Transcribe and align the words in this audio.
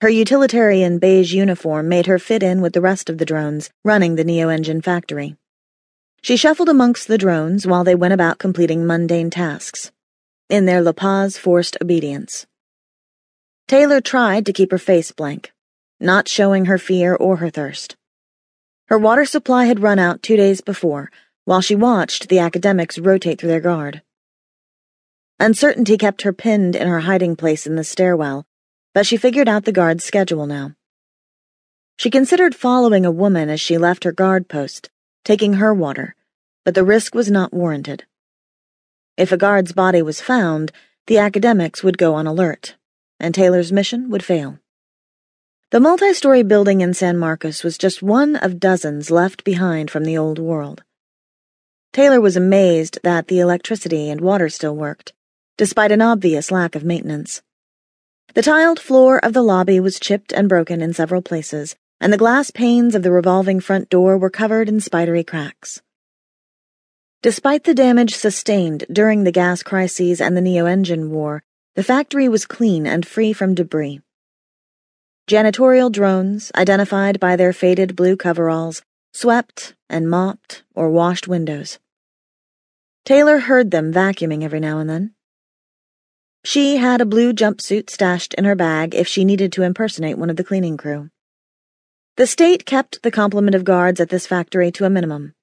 Her 0.01 0.09
utilitarian 0.09 0.99
beige 0.99 1.33
uniform 1.33 1.87
made 1.87 2.05
her 2.07 2.19
fit 2.19 2.43
in 2.43 2.59
with 2.59 2.73
the 2.73 2.81
rest 2.81 3.09
of 3.09 3.17
the 3.17 3.23
drones 3.23 3.69
running 3.85 4.15
the 4.15 4.25
Neo 4.25 4.49
Engine 4.49 4.81
factory. 4.81 5.37
She 6.21 6.35
shuffled 6.35 6.67
amongst 6.67 7.07
the 7.07 7.17
drones 7.17 7.65
while 7.65 7.85
they 7.85 7.95
went 7.95 8.13
about 8.13 8.39
completing 8.39 8.85
mundane 8.85 9.29
tasks, 9.29 9.93
in 10.49 10.65
their 10.65 10.81
La 10.81 10.91
Paz 10.91 11.37
forced 11.37 11.77
obedience. 11.81 12.45
Taylor 13.69 14.01
tried 14.01 14.45
to 14.45 14.51
keep 14.51 14.71
her 14.71 14.77
face 14.77 15.13
blank, 15.13 15.53
not 16.01 16.27
showing 16.27 16.65
her 16.65 16.77
fear 16.77 17.15
or 17.15 17.37
her 17.37 17.49
thirst. 17.49 17.95
Her 18.89 18.99
water 18.99 19.23
supply 19.23 19.63
had 19.63 19.79
run 19.79 19.97
out 19.97 20.21
two 20.21 20.35
days 20.35 20.59
before, 20.59 21.09
while 21.45 21.61
she 21.61 21.73
watched 21.73 22.27
the 22.27 22.39
academics 22.39 22.99
rotate 22.99 23.39
through 23.39 23.47
their 23.47 23.61
guard. 23.61 24.01
Uncertainty 25.41 25.97
kept 25.97 26.21
her 26.21 26.33
pinned 26.33 26.75
in 26.75 26.87
her 26.87 26.99
hiding 26.99 27.35
place 27.35 27.65
in 27.65 27.75
the 27.75 27.83
stairwell, 27.83 28.45
but 28.93 29.07
she 29.07 29.17
figured 29.17 29.49
out 29.49 29.65
the 29.65 29.71
guard's 29.71 30.05
schedule 30.05 30.45
now. 30.45 30.75
She 31.97 32.11
considered 32.11 32.53
following 32.53 33.07
a 33.07 33.11
woman 33.11 33.49
as 33.49 33.59
she 33.59 33.79
left 33.79 34.03
her 34.03 34.11
guard 34.11 34.47
post, 34.47 34.91
taking 35.25 35.53
her 35.53 35.73
water, 35.73 36.13
but 36.63 36.75
the 36.75 36.83
risk 36.83 37.15
was 37.15 37.31
not 37.31 37.51
warranted. 37.51 38.05
If 39.17 39.31
a 39.31 39.37
guard's 39.37 39.71
body 39.71 40.03
was 40.03 40.21
found, 40.21 40.71
the 41.07 41.17
academics 41.17 41.81
would 41.83 41.97
go 41.97 42.13
on 42.13 42.27
alert, 42.27 42.75
and 43.19 43.33
Taylor's 43.33 43.71
mission 43.71 44.11
would 44.11 44.23
fail. 44.23 44.59
The 45.71 45.79
multi 45.79 46.13
story 46.13 46.43
building 46.43 46.81
in 46.81 46.93
San 46.93 47.17
Marcos 47.17 47.63
was 47.63 47.79
just 47.79 48.03
one 48.03 48.35
of 48.35 48.59
dozens 48.59 49.09
left 49.09 49.43
behind 49.43 49.89
from 49.89 50.05
the 50.05 50.19
old 50.19 50.37
world. 50.37 50.83
Taylor 51.93 52.21
was 52.21 52.37
amazed 52.37 52.99
that 53.01 53.27
the 53.27 53.39
electricity 53.39 54.07
and 54.07 54.21
water 54.21 54.47
still 54.47 54.75
worked 54.75 55.13
despite 55.57 55.91
an 55.91 56.01
obvious 56.01 56.51
lack 56.51 56.75
of 56.75 56.83
maintenance. 56.83 57.41
The 58.33 58.41
tiled 58.41 58.79
floor 58.79 59.23
of 59.23 59.33
the 59.33 59.41
lobby 59.41 59.79
was 59.79 59.99
chipped 59.99 60.31
and 60.31 60.47
broken 60.47 60.81
in 60.81 60.93
several 60.93 61.21
places, 61.21 61.75
and 61.99 62.11
the 62.11 62.17
glass 62.17 62.49
panes 62.49 62.95
of 62.95 63.03
the 63.03 63.11
revolving 63.11 63.59
front 63.59 63.89
door 63.89 64.17
were 64.17 64.29
covered 64.29 64.69
in 64.69 64.79
spidery 64.79 65.23
cracks. 65.23 65.81
Despite 67.21 67.65
the 67.65 67.75
damage 67.75 68.15
sustained 68.15 68.85
during 68.91 69.23
the 69.23 69.31
gas 69.31 69.61
crises 69.61 70.19
and 70.19 70.35
the 70.35 70.41
Neo 70.41 70.65
Engine 70.65 71.11
War, 71.11 71.43
the 71.75 71.83
factory 71.83 72.27
was 72.27 72.45
clean 72.45 72.87
and 72.87 73.05
free 73.05 73.33
from 73.33 73.53
debris. 73.53 74.01
Janitorial 75.27 75.91
drones, 75.91 76.51
identified 76.55 77.19
by 77.19 77.35
their 77.35 77.53
faded 77.53 77.95
blue 77.95 78.17
coveralls, 78.17 78.81
swept 79.13 79.75
and 79.89 80.09
mopped 80.09 80.63
or 80.73 80.89
washed 80.89 81.27
windows. 81.27 81.77
Taylor 83.05 83.39
heard 83.39 83.71
them 83.71 83.93
vacuuming 83.93 84.43
every 84.43 84.59
now 84.59 84.79
and 84.79 84.89
then. 84.89 85.13
She 86.43 86.77
had 86.77 87.01
a 87.01 87.05
blue 87.05 87.33
jumpsuit 87.33 87.89
stashed 87.89 88.33
in 88.33 88.45
her 88.45 88.55
bag 88.55 88.95
if 88.95 89.07
she 89.07 89.25
needed 89.25 89.51
to 89.53 89.63
impersonate 89.63 90.17
one 90.17 90.29
of 90.29 90.37
the 90.37 90.43
cleaning 90.43 90.75
crew. 90.75 91.09
The 92.17 92.25
state 92.25 92.65
kept 92.65 93.03
the 93.03 93.11
complement 93.11 93.55
of 93.55 93.63
guards 93.63 93.99
at 93.99 94.09
this 94.09 94.25
factory 94.25 94.71
to 94.71 94.85
a 94.85 94.89
minimum. 94.89 95.33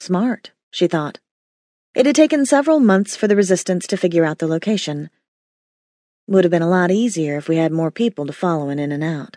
Smart, 0.00 0.52
she 0.70 0.86
thought. 0.86 1.20
It 1.94 2.06
had 2.06 2.16
taken 2.16 2.46
several 2.46 2.80
months 2.80 3.14
for 3.14 3.28
the 3.28 3.36
resistance 3.36 3.86
to 3.88 3.96
figure 3.96 4.24
out 4.24 4.38
the 4.38 4.46
location. 4.46 5.10
Would 6.26 6.44
have 6.44 6.50
been 6.50 6.62
a 6.62 6.68
lot 6.68 6.90
easier 6.90 7.36
if 7.36 7.48
we 7.48 7.56
had 7.56 7.72
more 7.72 7.90
people 7.90 8.24
to 8.26 8.32
follow 8.32 8.70
in 8.70 8.78
in 8.78 8.92
and 8.92 9.04
out. 9.04 9.36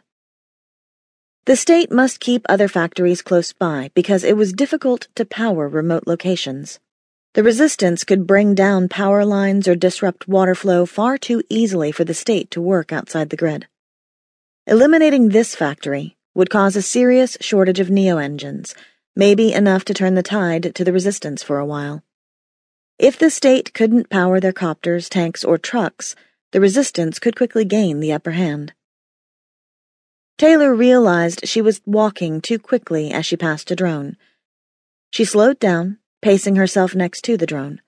The 1.45 1.57
state 1.57 1.91
must 1.91 2.21
keep 2.21 2.45
other 2.47 2.69
factories 2.69 3.21
close 3.21 3.51
by 3.51 3.91
because 3.93 4.23
it 4.23 4.38
was 4.38 4.53
difficult 4.53 5.09
to 5.15 5.25
power 5.25 5.67
remote 5.67 6.07
locations. 6.07 6.79
The 7.33 7.44
resistance 7.44 8.03
could 8.03 8.27
bring 8.27 8.53
down 8.53 8.89
power 8.89 9.25
lines 9.25 9.67
or 9.67 9.73
disrupt 9.73 10.27
water 10.27 10.53
flow 10.53 10.85
far 10.85 11.17
too 11.17 11.41
easily 11.49 11.91
for 11.91 12.03
the 12.03 12.13
state 12.13 12.51
to 12.51 12.61
work 12.61 12.94
outside 12.94 13.31
the 13.31 13.38
grid. 13.38 13.67
Eliminating 14.67 15.29
this 15.29 15.55
factory 15.55 16.16
would 16.35 16.51
cause 16.51 16.75
a 16.75 16.83
serious 16.83 17.35
shortage 17.41 17.79
of 17.79 17.89
Neo 17.89 18.19
engines, 18.19 18.75
maybe 19.16 19.51
enough 19.51 19.83
to 19.85 19.95
turn 19.95 20.13
the 20.13 20.21
tide 20.21 20.75
to 20.75 20.83
the 20.83 20.94
resistance 20.94 21.41
for 21.41 21.57
a 21.57 21.66
while. 21.66 22.03
If 22.99 23.17
the 23.17 23.31
state 23.31 23.73
couldn't 23.73 24.11
power 24.11 24.39
their 24.39 24.53
copters, 24.53 25.09
tanks, 25.09 25.44
or 25.44 25.57
trucks, 25.57 26.15
the 26.51 26.61
resistance 26.61 27.17
could 27.17 27.35
quickly 27.35 27.65
gain 27.65 28.00
the 28.00 28.13
upper 28.13 28.31
hand. 28.31 28.73
Taylor 30.38 30.75
realized 30.75 31.47
she 31.47 31.63
was 31.63 31.81
walking 31.83 32.41
too 32.41 32.59
quickly 32.59 33.11
as 33.11 33.25
she 33.25 33.35
passed 33.35 33.71
a 33.71 33.75
drone. 33.75 34.17
She 35.09 35.25
slowed 35.25 35.57
down 35.57 35.97
pacing 36.23 36.56
herself 36.56 36.95
next 36.95 37.22
to 37.25 37.35
the 37.35 37.45
drone. 37.45 37.81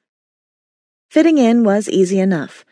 Fitting 1.10 1.38
in 1.38 1.64
was 1.64 1.88
easy 1.88 2.20
enough. 2.20 2.66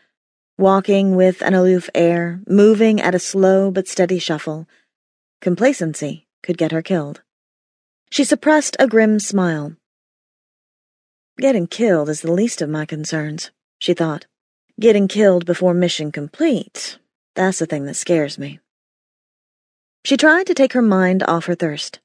Walking 0.58 1.16
with 1.16 1.40
an 1.40 1.54
aloof 1.54 1.88
air, 1.94 2.42
moving 2.46 3.00
at 3.00 3.14
a 3.14 3.18
slow 3.18 3.70
but 3.70 3.88
steady 3.88 4.18
shuffle. 4.18 4.68
Complacency 5.40 6.26
could 6.42 6.58
get 6.58 6.70
her 6.70 6.82
killed. 6.82 7.22
She 8.10 8.24
suppressed 8.24 8.76
a 8.78 8.86
grim 8.86 9.18
smile. 9.18 9.74
Getting 11.38 11.66
killed 11.66 12.10
is 12.10 12.20
the 12.20 12.30
least 12.30 12.60
of 12.60 12.68
my 12.68 12.84
concerns, 12.84 13.50
she 13.78 13.94
thought. 13.94 14.26
Getting 14.78 15.08
killed 15.08 15.46
before 15.46 15.72
mission 15.72 16.12
complete, 16.12 16.98
that's 17.34 17.60
the 17.60 17.66
thing 17.66 17.86
that 17.86 17.94
scares 17.94 18.38
me. 18.38 18.60
She 20.04 20.18
tried 20.18 20.46
to 20.48 20.54
take 20.54 20.74
her 20.74 20.82
mind 20.82 21.22
off 21.22 21.46
her 21.46 21.54
thirst. 21.54 22.00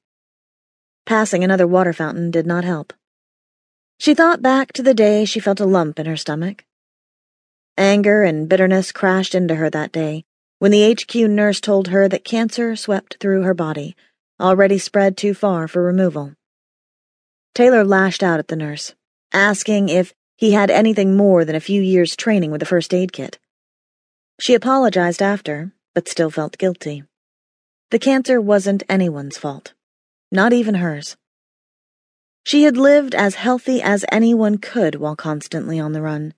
Passing 1.04 1.44
another 1.44 1.66
water 1.66 1.92
fountain 1.92 2.30
did 2.30 2.46
not 2.46 2.64
help. 2.64 2.94
She 4.00 4.14
thought 4.14 4.40
back 4.40 4.72
to 4.72 4.82
the 4.82 4.94
day 4.94 5.26
she 5.26 5.40
felt 5.40 5.60
a 5.60 5.66
lump 5.66 5.98
in 5.98 6.06
her 6.06 6.16
stomach. 6.16 6.64
Anger 7.76 8.22
and 8.22 8.48
bitterness 8.48 8.92
crashed 8.92 9.34
into 9.34 9.56
her 9.56 9.68
that 9.68 9.92
day 9.92 10.24
when 10.58 10.70
the 10.70 10.90
HQ 10.90 11.14
nurse 11.28 11.60
told 11.60 11.88
her 11.88 12.08
that 12.08 12.24
cancer 12.24 12.74
swept 12.76 13.18
through 13.20 13.42
her 13.42 13.52
body, 13.52 13.94
already 14.40 14.78
spread 14.78 15.18
too 15.18 15.34
far 15.34 15.68
for 15.68 15.82
removal. 15.82 16.32
Taylor 17.54 17.84
lashed 17.84 18.22
out 18.22 18.38
at 18.38 18.48
the 18.48 18.56
nurse, 18.56 18.94
asking 19.34 19.90
if 19.90 20.14
he 20.38 20.52
had 20.52 20.70
anything 20.70 21.14
more 21.14 21.44
than 21.44 21.54
a 21.54 21.60
few 21.60 21.82
years' 21.82 22.16
training 22.16 22.50
with 22.50 22.62
a 22.62 22.66
first 22.72 22.94
aid 22.94 23.12
kit. 23.12 23.38
She 24.40 24.54
apologized 24.54 25.20
after, 25.20 25.72
but 25.94 26.08
still 26.08 26.30
felt 26.30 26.56
guilty. 26.56 27.04
The 27.90 27.98
cancer 27.98 28.40
wasn't 28.40 28.82
anyone's 28.88 29.36
fault, 29.36 29.74
not 30.32 30.54
even 30.54 30.76
hers. 30.76 31.18
She 32.44 32.64
had 32.64 32.76
lived 32.76 33.14
as 33.14 33.34
healthy 33.34 33.82
as 33.82 34.04
anyone 34.10 34.58
could 34.58 34.96
while 34.96 35.16
constantly 35.16 35.78
on 35.78 35.92
the 35.92 36.02
run. 36.02 36.34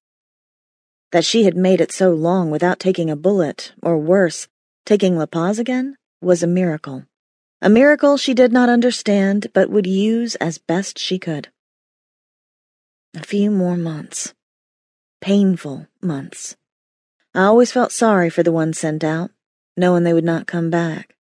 That 1.13 1.25
she 1.25 1.45
had 1.45 1.57
made 1.57 1.81
it 1.81 1.93
so 1.93 2.11
long 2.11 2.51
without 2.51 2.81
taking 2.81 3.11
a 3.11 3.17
bullet, 3.17 3.73
or 3.83 3.99
worse, 3.99 4.49
taking 4.85 5.17
La 5.17 5.27
Paz 5.27 5.59
again, 5.59 5.97
was 6.21 6.43
a 6.43 6.47
miracle. 6.47 7.05
A 7.61 7.69
miracle 7.69 8.17
she 8.17 8.35
did 8.35 8.53
not 8.53 8.69
understand 8.69 9.47
but 9.55 9.71
would 9.71 9.87
use 9.87 10.35
as 10.37 10.59
best 10.59 10.99
she 10.99 11.19
could. 11.19 11.49
A 13.15 13.23
few 13.23 13.51
more 13.51 13.77
months. 13.77 14.35
Painful 15.21 15.87
months. 16.01 16.57
I 17.35 17.45
always 17.45 17.71
felt 17.71 17.93
sorry 17.93 18.31
for 18.31 18.43
the 18.43 18.53
ones 18.53 18.79
sent 18.79 19.05
out, 19.05 19.31
knowing 19.77 20.03
they 20.03 20.13
would 20.13 20.25
not 20.25 20.47
come 20.47 20.71
back. 20.71 21.15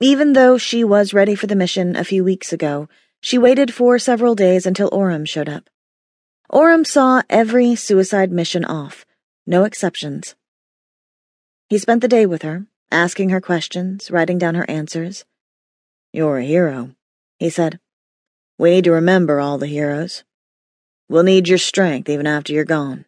Even 0.00 0.34
though 0.34 0.58
she 0.58 0.84
was 0.84 1.14
ready 1.14 1.34
for 1.34 1.46
the 1.46 1.56
mission 1.56 1.96
a 1.96 2.04
few 2.04 2.22
weeks 2.22 2.52
ago, 2.52 2.88
she 3.20 3.38
waited 3.38 3.72
for 3.72 3.98
several 3.98 4.34
days 4.34 4.66
until 4.66 4.90
Orem 4.90 5.26
showed 5.26 5.48
up. 5.48 5.68
Orem 6.52 6.86
saw 6.86 7.22
every 7.28 7.74
suicide 7.74 8.30
mission 8.30 8.64
off, 8.64 9.04
no 9.46 9.64
exceptions. 9.64 10.34
He 11.68 11.78
spent 11.78 12.02
the 12.02 12.08
day 12.08 12.26
with 12.26 12.42
her, 12.42 12.66
asking 12.92 13.30
her 13.30 13.40
questions, 13.40 14.10
writing 14.10 14.38
down 14.38 14.54
her 14.54 14.68
answers. 14.70 15.24
You're 16.12 16.38
a 16.38 16.44
hero, 16.44 16.92
he 17.38 17.50
said. 17.50 17.80
We 18.58 18.70
need 18.70 18.84
to 18.84 18.92
remember 18.92 19.40
all 19.40 19.58
the 19.58 19.66
heroes. 19.66 20.24
We'll 21.08 21.24
need 21.24 21.48
your 21.48 21.58
strength 21.58 22.08
even 22.08 22.26
after 22.26 22.52
you're 22.52 22.64
gone. 22.64 23.04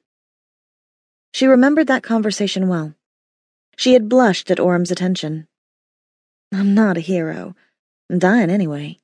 She 1.32 1.46
remembered 1.46 1.86
that 1.86 2.02
conversation 2.02 2.68
well. 2.68 2.94
She 3.76 3.92
had 3.92 4.08
blushed 4.08 4.50
at 4.50 4.58
Orem's 4.58 4.90
attention. 4.90 5.46
I'm 6.52 6.74
not 6.74 6.96
a 6.96 7.00
hero. 7.00 7.54
I'm 8.10 8.18
dying 8.18 8.50
anyway. 8.50 8.98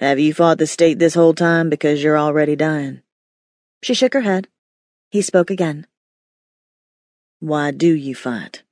Have 0.00 0.18
you 0.18 0.32
fought 0.32 0.58
the 0.58 0.66
state 0.66 0.98
this 0.98 1.14
whole 1.14 1.34
time 1.34 1.68
because 1.68 2.02
you're 2.02 2.18
already 2.18 2.56
dying? 2.56 3.02
She 3.82 3.94
shook 3.94 4.14
her 4.14 4.22
head. 4.22 4.48
He 5.10 5.22
spoke 5.22 5.50
again. 5.50 5.86
Why 7.40 7.72
do 7.72 7.92
you 7.92 8.14
fight? 8.14 8.62